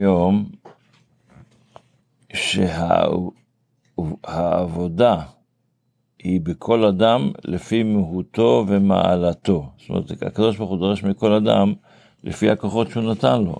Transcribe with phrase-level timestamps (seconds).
[0.00, 0.44] היום
[4.26, 5.22] שהעבודה
[6.18, 9.70] היא בכל אדם לפי מהותו ומעלתו.
[9.78, 11.74] זאת אומרת, הקדוש ברוך הוא דורש מכל אדם
[12.24, 13.56] לפי הכוחות שהוא נתן לו.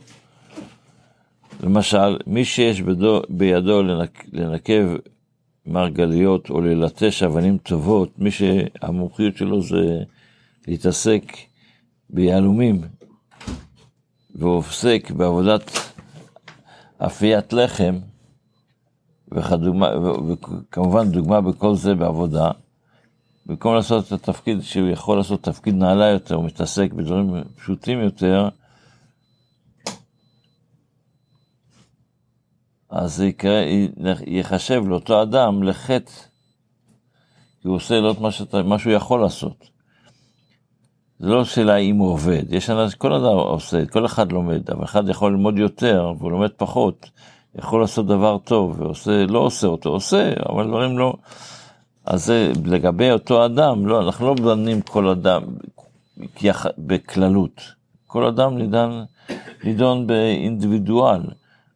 [1.62, 4.96] למשל, מי שיש בידו, בידו לנק, לנקב
[5.66, 10.02] מרגליות או ללטש אבנים טובות, מי שהמומחיות שלו זה
[10.68, 11.22] להתעסק
[12.10, 12.80] ביהלומים,
[14.34, 15.89] ועוסק בעבודת
[17.06, 17.98] אפיית לחם,
[19.32, 19.88] וכדומה,
[20.28, 22.50] וכמובן דוגמה בכל זה בעבודה,
[23.46, 28.48] במקום לעשות את התפקיד שהוא יכול לעשות תפקיד נעלה יותר, הוא מתעסק בדברים פשוטים יותר,
[32.90, 33.62] אז זה יקרה,
[34.26, 36.12] ייחשב לאותו אדם לחטא,
[37.62, 39.70] כי הוא עושה לא את מה שהוא יכול לעשות.
[41.20, 44.84] זה לא שאלה אם הוא עובד, יש אנשים, כל אדם עושה, כל אחד לומד, אבל
[44.84, 47.10] אחד יכול ללמוד יותר והוא לומד פחות,
[47.54, 51.14] יכול לעשות דבר טוב, ועושה, לא עושה אותו, עושה, אבל דברים לא...
[52.04, 55.42] אז זה לגבי אותו אדם, לא, אנחנו לא דנים כל אדם
[56.78, 57.60] בכללות,
[58.06, 59.04] כל אדם נידון,
[59.64, 61.22] נידון באינדיבידואל,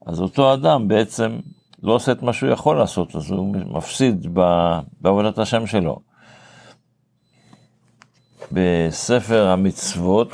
[0.06, 1.38] אז אותו אדם בעצם
[1.82, 4.26] לא עושה את מה שהוא יכול לעשות, אז הוא מפסיד
[5.00, 6.13] בעבודת השם שלו.
[8.52, 10.32] בספר המצוות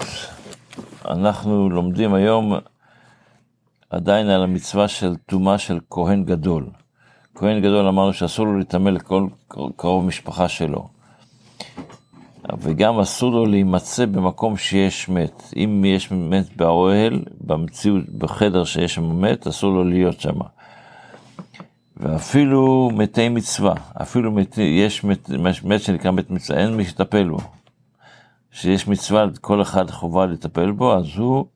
[1.09, 2.55] אנחנו לומדים היום
[3.91, 6.67] עדיין על המצווה של טומאה של כהן גדול.
[7.35, 9.27] כהן גדול אמרנו שאסור לו להתעמל לכל
[9.77, 10.89] קרוב משפחה שלו.
[12.59, 15.43] וגם אסור לו להימצא במקום שיש מת.
[15.57, 20.39] אם יש מת באוהל, במציאות, בחדר שיש שם מת, אסור לו להיות שם.
[21.97, 25.31] ואפילו מתי מצווה, אפילו מת, יש מת,
[25.65, 27.39] מת שנקרא מת מצווה, אין מי שיטפל בו.
[28.51, 31.47] שיש מצווה, כל אחד חובה לטפל בו, אז הוא,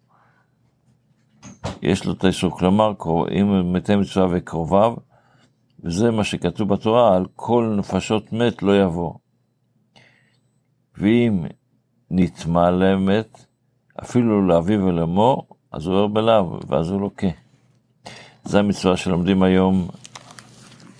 [1.82, 2.92] יש לו את האיסור, כלומר,
[3.38, 4.94] אם מתי מצווה וקרוביו,
[5.84, 9.14] וזה מה שכתוב בתורה, על כל נפשות מת לא יבוא.
[10.98, 11.44] ואם
[12.10, 13.46] נטמע למת,
[14.02, 17.26] אפילו לאביו ולאמו, אז הוא עובר בלאו, ואז הוא לוקה.
[18.44, 19.88] זו המצווה שלומדים היום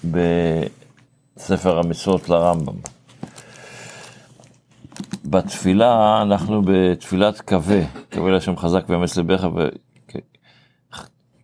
[0.05, 2.94] בספר המצוות לרמב"ם.
[5.27, 7.81] בתפילה, אנחנו בתפילת קווה,
[8.12, 9.49] קווה להשם חזק ואמץ לבך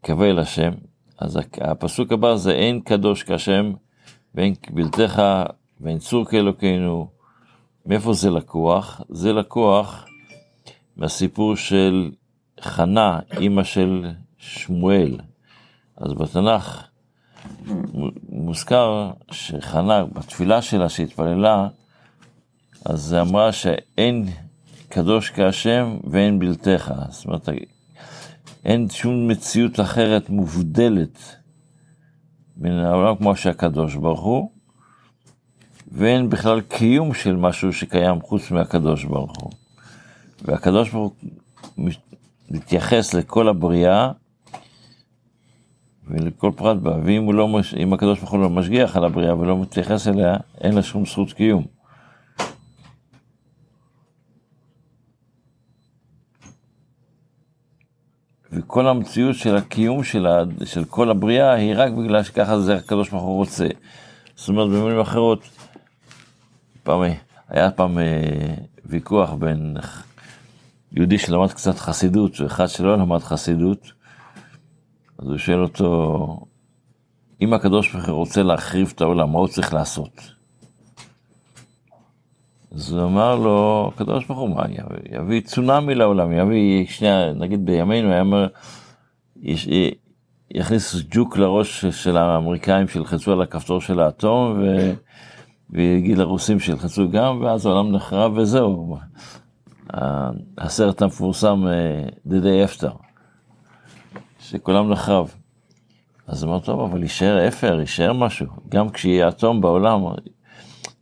[0.03, 0.71] וקווה אל השם.
[1.19, 3.73] אז הפסוק הבא זה אין קדוש כשם
[4.35, 5.23] ואין קבלתך
[5.81, 7.09] ואין צור כאלוקינו.
[7.87, 9.01] מאיפה זה לקוח?
[9.09, 10.05] זה לקוח
[10.97, 12.11] מהסיפור של
[12.61, 14.07] חנה, אימא של
[14.39, 15.19] שמואל.
[15.97, 16.85] אז בתנ"ך
[18.29, 21.69] מוזכר שחנה, בתפילה שלה שהתפללה,
[22.85, 24.29] אז היא אמרה שאין
[24.89, 26.93] קדוש כהשם ואין בלתך.
[27.09, 27.49] זאת אומרת,
[28.65, 31.19] אין שום מציאות אחרת מובדלת
[32.57, 34.51] מן העולם כמו שהקדוש ברוך הוא,
[35.93, 39.51] ואין בכלל קיום של משהו שקיים חוץ מהקדוש ברוך הוא.
[40.43, 41.15] והקדוש ברוך
[41.77, 41.91] הוא
[42.51, 44.13] מתייחס לכל הבריאה
[46.07, 47.61] ולכל פרט בה, ואם לא,
[47.93, 51.80] הקדוש ברוך הוא לא משגיח על הבריאה ולא מתייחס אליה, אין לה שום זכות קיום.
[58.71, 63.11] וכל המציאות של הקיום של, ה, של כל הבריאה היא רק בגלל שככה זה הקדוש
[63.11, 63.67] ברוך הוא רוצה.
[64.37, 65.49] זאת אומרת, במילים אחרות,
[66.83, 67.01] פעם,
[67.49, 68.55] היה פעם אה,
[68.87, 69.77] ויכוח בין
[70.93, 73.93] יהודי שלמד קצת חסידות, ואחד שלא למד חסידות,
[75.19, 76.41] אז הוא שואל אותו,
[77.41, 80.40] אם הקדוש ברוך הוא רוצה להחריב את העולם, מה הוא צריך לעשות?
[82.75, 84.63] אז הוא אמר לו, הקדוש ברוך הוא, מה,
[85.13, 88.47] יביא צונאמי לעולם, יביא, שנייה, נגיד בימינו, היה אומר,
[89.43, 89.69] יש,
[90.51, 94.93] יכניס ג'וק לראש של האמריקאים שילחצו על הכפתור של האטום, ו,
[95.71, 98.99] ויגיד לרוסים שילחצו גם, ואז העולם נחרב וזהו.
[100.59, 102.91] הסרט המפורסם, אה, The Day After,
[104.39, 105.35] שכולם נחרב.
[106.27, 108.47] אז אמר, טוב, אבל יישאר אפר, יישאר משהו.
[108.69, 110.01] גם כשיהיה אטום בעולם,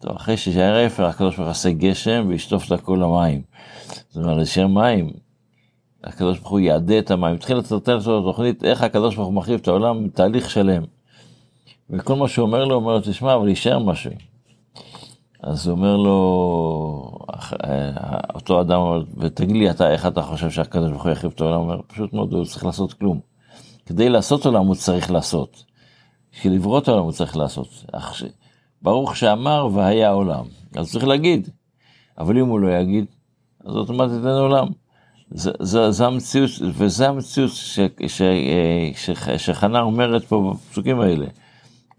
[0.00, 3.42] טוב, אחרי שישאר אפר, הקדוש ברוך הוא יעשה גשם וישטוף את הכל למים.
[4.08, 5.12] זאת אומרת, להישאר מים.
[6.04, 7.34] הקדוש ברוך הוא יעדה את המים.
[7.34, 10.82] התחיל לצטט לו תוכנית איך הקדוש ברוך הוא מחליף את העולם בתהליך שלם.
[11.90, 14.10] וכל מה שהוא אומר לו, אומר לו, תשמע, אבל יישאר משהו.
[15.42, 17.18] אז הוא אומר לו,
[18.34, 18.80] אותו אדם
[19.16, 21.56] ותגיד לי אתה, איך אתה חושב שהקדוש ברוך הוא יחליף את העולם?
[21.56, 23.20] הוא אומר, פשוט מאוד, הוא צריך לעשות כלום.
[23.86, 25.64] כדי לעשות עולם הוא צריך לעשות.
[26.32, 27.84] בשביל לברוא את העולם הוא צריך לעשות.
[28.82, 30.44] ברוך שאמר והיה עולם.
[30.76, 31.48] אז צריך להגיד.
[32.18, 33.04] אבל אם הוא לא יגיד,
[33.64, 34.66] אז אוטומטית אין עולם.
[35.30, 37.50] זו המציאות, וזו המציאות
[39.36, 41.26] שחנה אומרת פה בפסוקים האלה.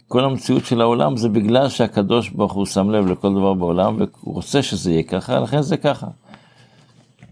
[0.08, 4.36] כל המציאות של העולם זה בגלל שהקדוש ברוך הוא שם לב לכל דבר בעולם, והוא
[4.36, 6.08] רוצה שזה יהיה ככה, לכן זה ככה.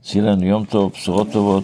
[0.04, 1.64] שיהיה לנו יום טוב, בשורות טובות.